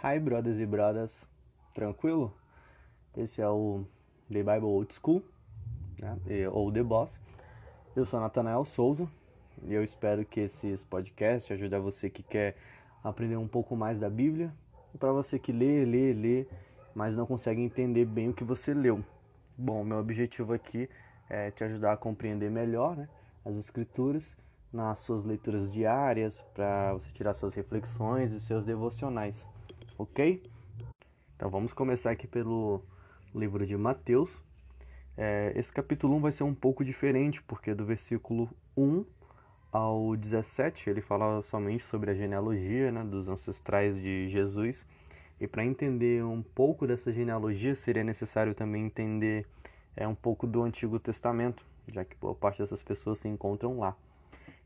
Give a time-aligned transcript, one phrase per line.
[0.00, 1.12] Hi, brothers e brothers,
[1.74, 2.32] tranquilo?
[3.16, 3.84] Esse é o
[4.30, 5.24] The Bible Old School,
[5.98, 6.16] né?
[6.52, 7.18] ou The Boss.
[7.96, 9.08] Eu sou Nathanael Souza
[9.64, 12.54] e eu espero que esses podcasts ajudem você que quer
[13.02, 14.54] aprender um pouco mais da Bíblia
[14.94, 16.46] e para você que lê, lê, lê,
[16.94, 19.04] mas não consegue entender bem o que você leu.
[19.56, 20.88] Bom, meu objetivo aqui
[21.28, 23.08] é te ajudar a compreender melhor né,
[23.44, 24.36] as Escrituras
[24.72, 29.44] nas suas leituras diárias, para você tirar suas reflexões e seus devocionais
[29.98, 30.40] ok?
[31.36, 32.80] Então vamos começar aqui pelo
[33.34, 34.30] livro de Mateus.
[35.16, 39.04] É, esse capítulo 1 vai ser um pouco diferente, porque do versículo 1
[39.72, 44.86] ao 17 ele fala somente sobre a genealogia né, dos ancestrais de Jesus.
[45.40, 49.46] E para entender um pouco dessa genealogia, seria necessário também entender
[49.96, 53.96] é, um pouco do Antigo Testamento, já que boa parte dessas pessoas se encontram lá.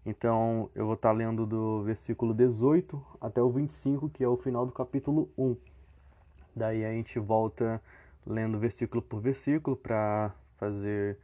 [0.05, 4.67] Então, eu vou estar lendo do versículo 18 até o 25, que é o final
[4.67, 5.57] do capítulo 1.
[6.57, 7.81] Daí a gente volta
[8.27, 11.19] lendo versículo por versículo para fazer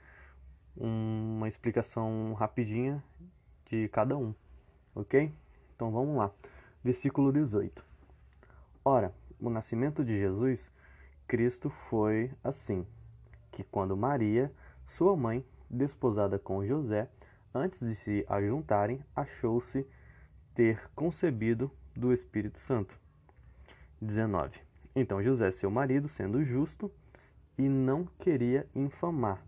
[0.77, 3.02] uma explicação rapidinha
[3.67, 4.33] de cada um,
[4.95, 5.33] ok?
[5.74, 6.30] Então vamos lá.
[6.83, 7.84] Versículo 18.
[8.84, 10.70] Ora, o nascimento de Jesus,
[11.27, 12.86] Cristo foi assim,
[13.50, 14.52] que quando Maria,
[14.86, 17.08] sua mãe, desposada com José,
[17.59, 19.87] antes de se ajuntarem, achou-se
[20.55, 22.98] ter concebido do Espírito Santo.
[24.01, 24.59] 19.
[24.95, 26.91] Então José, seu marido, sendo justo,
[27.56, 29.42] e não queria infamar,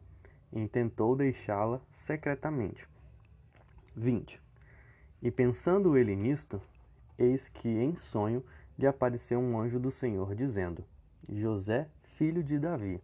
[0.52, 2.88] intentou deixá-la secretamente.
[3.96, 4.40] 20.
[5.22, 6.60] E pensando ele nisto,
[7.16, 8.44] eis que em sonho
[8.76, 10.84] lhe apareceu um anjo do Senhor, dizendo:
[11.28, 13.00] José, filho de Davi,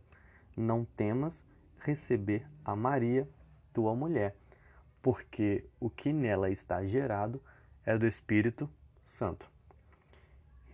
[0.57, 1.45] não temas
[1.79, 3.29] receber a Maria,
[3.73, 4.34] tua mulher
[5.07, 7.41] porque o que nela está gerado
[7.85, 8.69] é do Espírito
[9.05, 9.49] Santo.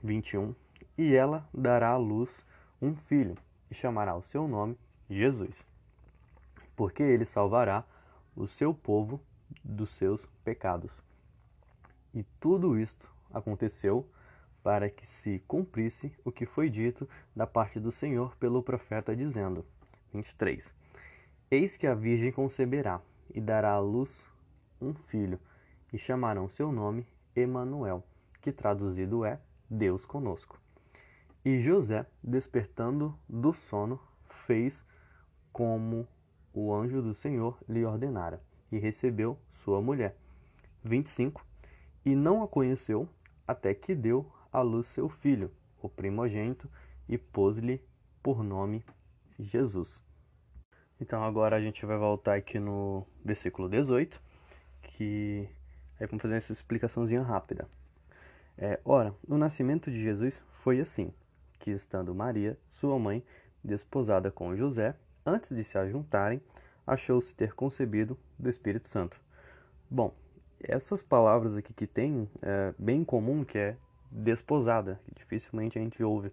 [0.03, 0.55] 21.
[0.97, 2.31] E ela dará à luz
[2.81, 3.37] um filho,
[3.71, 4.79] e chamará o seu nome
[5.11, 5.63] Jesus,
[6.75, 7.85] porque ele salvará
[8.35, 9.21] o seu povo
[9.63, 10.91] dos seus pecados.
[12.15, 14.09] E tudo isto aconteceu
[14.63, 17.07] para que se cumprisse o que foi dito
[17.37, 19.63] da parte do Senhor pelo profeta, dizendo:
[20.11, 20.73] 23.
[21.51, 22.99] Eis que a Virgem conceberá
[23.35, 24.25] e dará à luz
[24.81, 25.39] um filho,
[25.93, 28.05] e chamarão seu nome Emanuel,
[28.41, 30.61] que traduzido é Deus conosco.
[31.45, 33.99] E José, despertando do sono,
[34.47, 34.81] fez
[35.53, 36.07] como
[36.53, 40.17] o anjo do Senhor lhe ordenara, e recebeu sua mulher.
[40.85, 41.45] 25.
[42.05, 43.09] E não a conheceu
[43.47, 45.51] até que deu à luz seu filho,
[45.81, 46.69] o primogênito,
[47.09, 47.81] e pôs-lhe
[48.23, 48.85] por nome
[49.39, 50.01] Jesus.
[51.03, 54.23] Então agora a gente vai voltar aqui no versículo 18,
[54.83, 55.49] que
[55.99, 57.67] é como fazer essa explicaçãozinha rápida.
[58.57, 61.13] É, ora, o nascimento de Jesus foi assim,
[61.59, 63.21] que estando Maria, sua mãe,
[63.65, 64.95] desposada com José,
[65.27, 66.41] antes de se ajuntarem,
[66.87, 69.21] achou-se ter concebido do Espírito Santo.
[69.91, 70.15] Bom,
[70.63, 73.77] essas palavras aqui que tem é bem comum, que é
[74.09, 76.33] desposada, que dificilmente a gente ouve.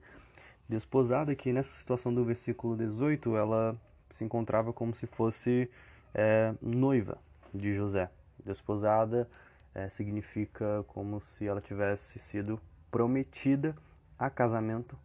[0.69, 3.75] Desposada, que nessa situação do versículo 18, ela
[4.09, 5.69] se encontrava como se fosse
[6.13, 7.17] é, noiva
[7.53, 8.09] de José.
[8.43, 9.29] Desposada
[9.73, 12.59] é, significa como se ela tivesse sido
[12.91, 13.75] prometida
[14.17, 14.97] a casamento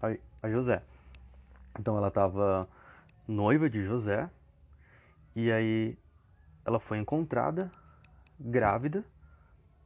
[0.00, 0.16] a,
[0.46, 0.82] a José.
[1.78, 2.68] Então ela estava
[3.26, 4.28] noiva de José
[5.34, 5.98] e aí
[6.64, 7.70] ela foi encontrada
[8.38, 9.04] grávida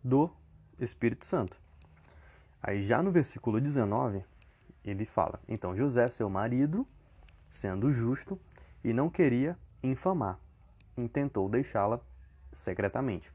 [0.03, 0.31] do
[0.79, 1.56] Espírito Santo.
[2.62, 4.25] Aí já no versículo 19,
[4.85, 6.87] ele fala: Então José, seu marido,
[7.50, 8.39] sendo justo,
[8.83, 10.39] e não queria infamar.
[10.97, 12.00] Intentou deixá-la
[12.53, 13.31] secretamente.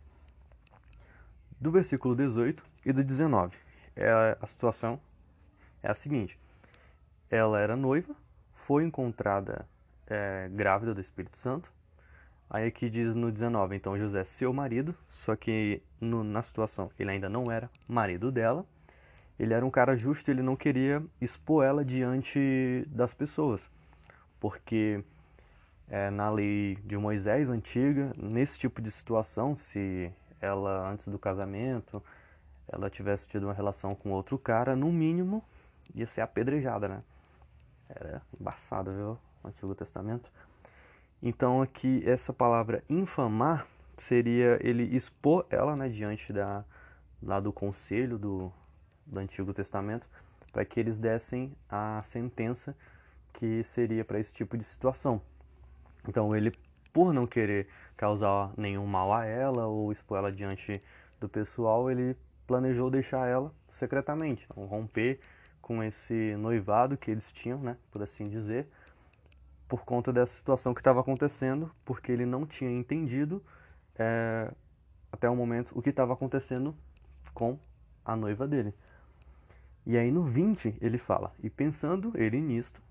[1.59, 3.55] Do versículo 18 e do 19,
[3.95, 4.99] é a situação
[5.81, 6.39] é a seguinte:
[7.29, 8.15] ela era noiva,
[8.53, 9.65] foi encontrada
[10.07, 11.71] é, grávida do Espírito Santo.
[12.49, 17.09] Aí aqui diz no 19, então José, seu marido, só que no, na situação ele
[17.09, 18.65] ainda não era marido dela.
[19.39, 23.67] Ele era um cara justo, ele não queria expor ela diante das pessoas,
[24.39, 25.03] porque
[25.93, 30.11] é, na lei de Moisés antiga, nesse tipo de situação, se
[30.41, 32.03] ela antes do casamento
[32.67, 35.43] ela tivesse tido uma relação com outro cara, no mínimo
[35.93, 37.03] ia ser apedrejada, né?
[37.87, 39.19] Era embaçado, viu?
[39.43, 40.31] No Antigo Testamento.
[41.21, 46.65] Então aqui essa palavra infamar seria ele expor ela né, diante da,
[47.21, 48.51] lá do conselho do,
[49.05, 50.07] do Antigo Testamento
[50.51, 52.75] para que eles dessem a sentença
[53.31, 55.21] que seria para esse tipo de situação.
[56.07, 56.51] Então ele,
[56.91, 60.81] por não querer causar nenhum mal a ela ou expor ela diante
[61.19, 62.15] do pessoal, ele
[62.45, 65.19] planejou deixar ela secretamente, então, romper
[65.61, 68.67] com esse noivado que eles tinham, né, por assim dizer,
[69.67, 73.41] por conta dessa situação que estava acontecendo, porque ele não tinha entendido
[73.95, 74.51] é,
[75.11, 76.75] até o momento o que estava acontecendo
[77.33, 77.57] com
[78.03, 78.73] a noiva dele.
[79.85, 82.81] E aí no 20 ele fala: E pensando ele nisto,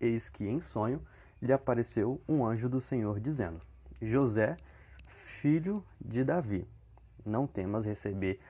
[0.00, 1.00] eis que em sonho
[1.40, 3.60] lhe apareceu um anjo do Senhor dizendo:
[4.00, 4.56] José,
[5.40, 6.66] filho de Davi,
[7.24, 8.40] não temas receber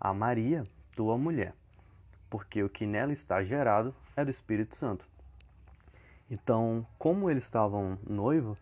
[0.00, 0.64] a Maria,
[0.94, 1.54] tua mulher,
[2.30, 5.06] porque o que nela está gerado é do Espírito Santo.
[6.30, 8.56] Então, como eles estavam noivo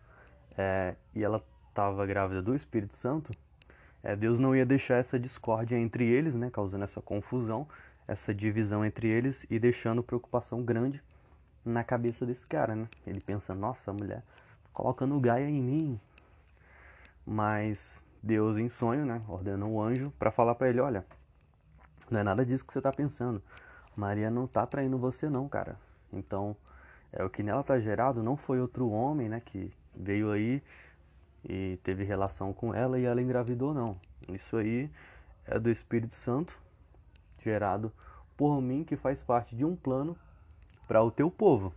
[0.57, 3.31] é, e ela estava grávida do Espírito Santo,
[4.03, 7.67] é, Deus não ia deixar essa discórdia entre eles, né, causando essa confusão,
[8.07, 11.01] essa divisão entre eles e deixando preocupação grande
[11.65, 12.87] na cabeça desse cara, né?
[13.05, 14.23] Ele pensa, nossa, a mulher
[14.75, 15.99] colocando Gaia em mim.
[17.25, 21.03] Mas Deus em sonho, né, ordena um anjo para falar para ele, olha,
[22.11, 23.41] não é nada disso que você está pensando.
[23.95, 25.77] Maria não está traindo você não, cara.
[26.13, 26.55] Então,
[27.11, 30.61] é o que nela está gerado não foi outro homem, né, que veio aí
[31.47, 33.95] e teve relação com ela e ela engravidou, não.
[34.27, 34.91] Isso aí
[35.45, 36.59] é do Espírito Santo,
[37.43, 37.91] gerado
[38.35, 40.17] por mim, que faz parte de um plano
[40.87, 41.73] para o teu povo.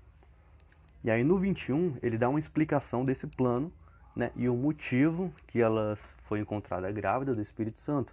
[1.02, 3.72] E aí no 21 ele dá uma explicação desse plano
[4.14, 8.12] né, e o motivo que ela foi encontrada grávida do Espírito Santo.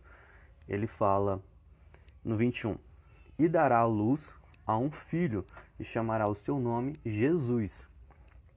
[0.68, 1.42] Ele fala
[2.24, 2.78] no 21:
[3.38, 4.34] E dará luz
[4.66, 5.46] a um filho,
[5.80, 7.88] e chamará o seu nome Jesus,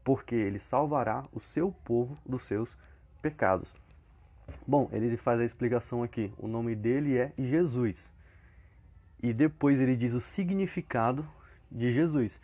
[0.04, 2.76] porque ele salvará o seu povo dos seus
[3.20, 3.72] pecados.
[4.66, 6.32] Bom, ele faz a explicação aqui.
[6.38, 8.10] O nome dele é Jesus.
[9.22, 11.26] E depois ele diz o significado
[11.70, 12.40] de Jesus.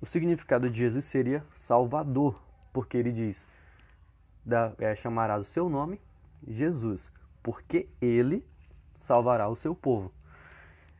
[0.00, 2.42] O significado de Jesus seria Salvador,
[2.72, 3.46] porque ele diz:
[4.44, 6.00] da, é, chamará o seu nome
[6.46, 7.12] Jesus,
[7.42, 8.44] porque ele
[8.96, 10.12] salvará o seu povo.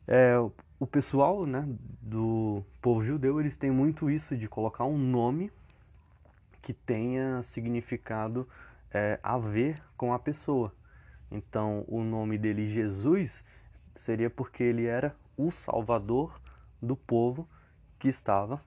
[0.06, 0.36] É,
[0.80, 1.68] o pessoal né,
[2.00, 5.50] do povo judeu eles têm muito isso de colocar um nome
[6.62, 8.48] que tenha significado
[8.90, 10.72] é, a ver com a pessoa.
[11.30, 13.44] Então, o nome dele, Jesus,
[13.96, 16.40] seria porque ele era o salvador
[16.80, 17.46] do povo
[17.98, 18.60] que estava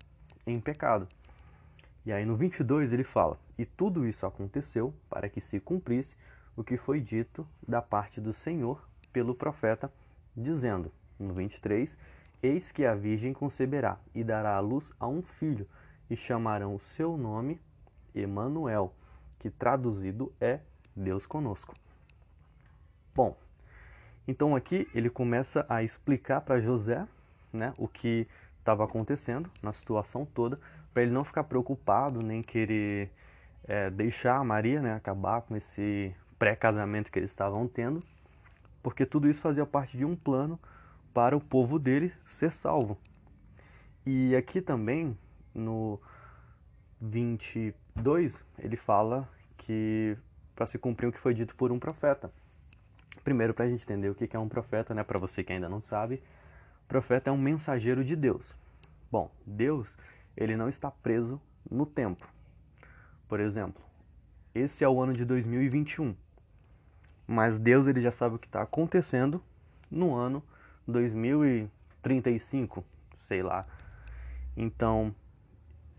[0.46, 1.08] em pecado.
[2.06, 6.16] E aí no 22 ele fala: E tudo isso aconteceu para que se cumprisse
[6.56, 8.84] o que foi dito da parte do Senhor
[9.14, 9.92] pelo profeta,
[10.36, 11.98] dizendo: No 23:
[12.42, 15.68] Eis que a virgem conceberá e dará à luz a um filho,
[16.10, 17.62] e chamarão o seu nome
[18.14, 18.94] Emanuel,
[19.40, 20.60] que traduzido é
[20.96, 21.74] Deus conosco.
[23.14, 23.38] Bom,
[24.28, 27.08] então aqui ele começa a explicar para José
[27.54, 28.28] né, o que
[28.62, 30.60] estava acontecendo na situação toda,
[30.94, 33.12] para ele não ficar preocupado nem querer
[33.68, 38.00] é, deixar a Maria né, acabar com esse pré-casamento que eles estavam tendo,
[38.82, 40.60] porque tudo isso fazia parte de um plano
[41.14, 42.98] para o povo dele ser salvo.
[44.06, 45.16] E aqui também,
[45.54, 46.00] no
[47.00, 50.18] 22, ele fala que
[50.56, 52.32] para se cumprir o que foi dito por um profeta.
[53.24, 55.04] Primeiro, para a gente entender o que é um profeta, né?
[55.04, 56.22] para você que ainda não sabe,
[56.92, 58.54] profeta é um mensageiro de Deus.
[59.10, 59.96] Bom, Deus,
[60.36, 61.40] ele não está preso
[61.70, 62.28] no tempo.
[63.30, 63.82] Por exemplo,
[64.54, 66.14] esse é o ano de 2021.
[67.26, 69.42] Mas Deus ele já sabe o que está acontecendo
[69.90, 70.44] no ano
[70.86, 72.84] 2035,
[73.20, 73.66] sei lá.
[74.58, 75.16] Então,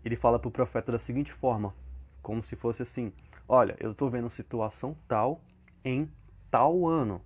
[0.05, 1.73] ele fala para o profeta da seguinte forma,
[2.21, 3.11] como se fosse assim:
[3.47, 5.41] Olha, eu estou vendo situação tal
[5.83, 6.07] em
[6.51, 7.19] tal ano.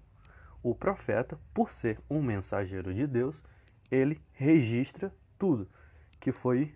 [0.63, 3.43] O profeta, por ser um mensageiro de Deus,
[3.91, 5.67] ele registra tudo
[6.19, 6.73] que foi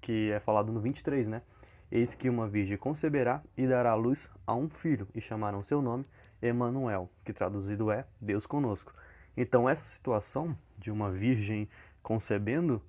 [0.00, 1.42] que é falado no 23, né?
[1.90, 6.04] Eis que uma virgem conceberá e dará luz a um filho e chamarão seu nome
[6.40, 8.94] Emanuel, que traduzido é Deus conosco.
[9.36, 11.68] Então essa situação de uma virgem
[12.02, 12.82] concebendo,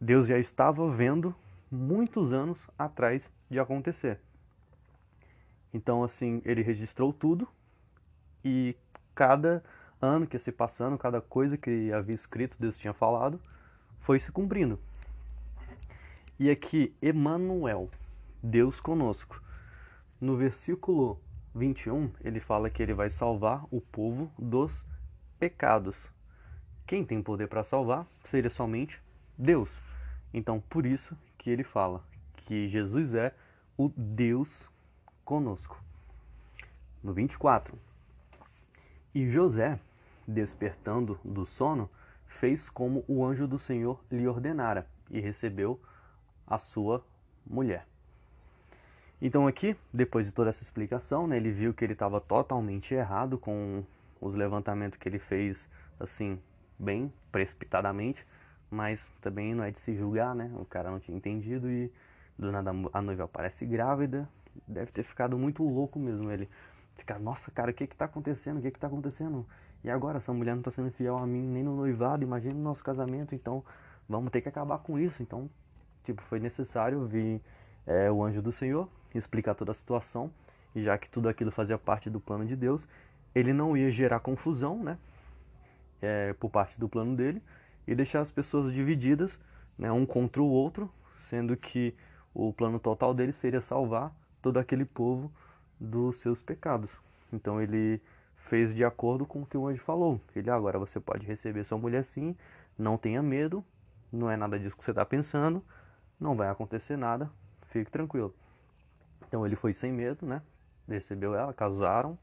[0.00, 1.34] Deus já estava vendo
[1.70, 4.20] muitos anos atrás de acontecer.
[5.72, 7.48] Então assim, ele registrou tudo
[8.44, 8.76] e
[9.14, 9.64] cada
[10.04, 13.40] ano que ia se passando, cada coisa que havia escrito, Deus tinha falado,
[14.00, 14.78] foi se cumprindo.
[16.38, 17.88] E aqui, Emmanuel,
[18.42, 19.40] Deus conosco.
[20.20, 21.20] No versículo
[21.54, 24.84] 21, ele fala que ele vai salvar o povo dos
[25.38, 25.96] pecados.
[26.86, 29.00] Quem tem poder para salvar seria somente
[29.38, 29.70] Deus.
[30.32, 32.02] Então, por isso que ele fala
[32.36, 33.32] que Jesus é
[33.78, 34.68] o Deus
[35.24, 35.82] conosco.
[37.02, 37.78] No 24.
[39.14, 39.78] E José,
[40.26, 41.88] despertando do sono,
[42.26, 45.80] fez como o anjo do Senhor lhe ordenara e recebeu
[46.46, 47.04] a sua
[47.46, 47.86] mulher.
[49.20, 53.38] Então aqui, depois de toda essa explicação, né, ele viu que ele estava totalmente errado
[53.38, 53.84] com
[54.20, 56.38] os levantamentos que ele fez, assim,
[56.78, 58.26] bem precipitadamente,
[58.70, 60.50] mas também não é de se julgar, né?
[60.56, 61.92] O cara não tinha entendido e
[62.38, 64.28] do nada a noiva aparece grávida.
[64.66, 66.48] Deve ter ficado muito louco mesmo ele.
[66.96, 68.58] Ficar, nossa, cara, o que que tá acontecendo?
[68.58, 69.46] O que que tá acontecendo?
[69.84, 72.58] E agora, essa mulher não tá sendo fiel a mim nem no noivado, imagina o
[72.58, 73.62] nosso casamento, então
[74.08, 75.22] vamos ter que acabar com isso.
[75.22, 75.48] Então,
[76.04, 77.40] tipo, foi necessário vir
[77.86, 80.30] é, o anjo do Senhor explicar toda a situação,
[80.74, 82.88] e já que tudo aquilo fazia parte do plano de Deus,
[83.34, 84.98] ele não ia gerar confusão, né?
[86.02, 87.42] É, por parte do plano dele,
[87.86, 89.38] e deixar as pessoas divididas,
[89.78, 91.94] né, um contra o outro, sendo que
[92.34, 94.12] o plano total dele seria salvar
[94.42, 95.30] todo aquele povo
[95.78, 96.90] dos seus pecados.
[97.32, 98.00] Então ele
[98.44, 100.20] fez de acordo com o que o anjo falou.
[100.34, 102.36] Ele ah, agora você pode receber sua mulher sim,
[102.78, 103.64] não tenha medo,
[104.12, 105.62] não é nada disso que você está pensando,
[106.20, 107.30] não vai acontecer nada,
[107.68, 108.34] fique tranquilo.
[109.26, 110.42] Então ele foi sem medo, né?
[110.88, 112.18] Recebeu ela, casaram.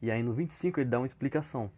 [0.00, 1.70] E aí no 25 ele dá uma explicação.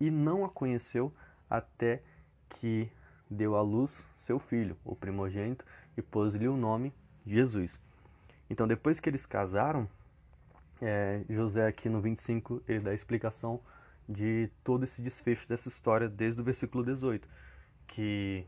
[0.00, 1.12] E não a conheceu
[1.50, 2.02] até
[2.48, 2.90] que
[3.28, 5.64] deu à luz seu filho, o primogênito,
[5.96, 6.92] e pôs-lhe o nome
[7.26, 7.80] Jesus.
[8.48, 9.88] Então, depois que eles casaram,
[10.84, 13.58] é, José aqui no 25 ele dá a explicação
[14.06, 17.26] de todo esse desfecho dessa história desde o versículo 18,
[17.86, 18.46] que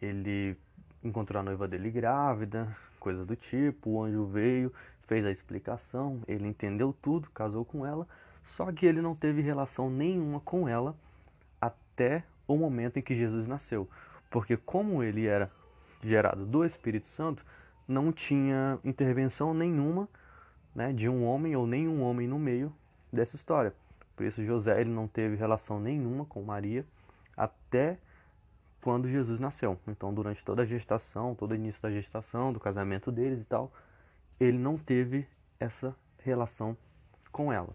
[0.00, 0.58] ele
[1.02, 4.70] encontrou a noiva dele grávida, coisa do tipo, o anjo veio,
[5.06, 8.06] fez a explicação, ele entendeu tudo, casou com ela,
[8.42, 10.94] só que ele não teve relação nenhuma com ela
[11.58, 13.88] até o momento em que Jesus nasceu.
[14.30, 15.50] Porque como ele era
[16.02, 17.42] gerado do Espírito Santo,
[17.88, 20.06] não tinha intervenção nenhuma
[20.74, 22.72] né, de um homem ou nenhum homem no meio
[23.12, 23.72] dessa história.
[24.16, 26.84] Por isso José ele não teve relação nenhuma com Maria
[27.36, 27.98] até
[28.80, 29.78] quando Jesus nasceu.
[29.88, 33.72] Então, durante toda a gestação, todo o início da gestação, do casamento deles e tal,
[34.38, 35.26] ele não teve
[35.58, 36.76] essa relação
[37.32, 37.74] com ela.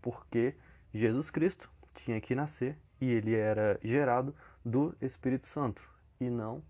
[0.00, 0.54] Porque
[0.94, 4.34] Jesus Cristo tinha que nascer e ele era gerado
[4.64, 5.82] do Espírito Santo
[6.18, 6.62] e não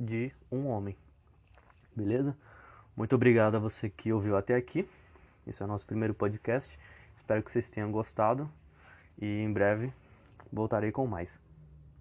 [0.00, 0.96] de um homem.
[1.94, 2.36] Beleza?
[2.96, 4.86] Muito obrigado a você que ouviu até aqui.
[5.46, 6.78] Esse é o nosso primeiro podcast.
[7.16, 8.50] Espero que vocês tenham gostado
[9.20, 9.92] e em breve
[10.52, 11.40] voltarei com mais.